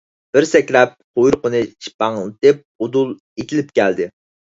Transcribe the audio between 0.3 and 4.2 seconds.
بىر سەكرەپ قۇيرۇقىنى شىپپاڭلىتىپ ئۇدۇل ئېتىلىپ كەلدى.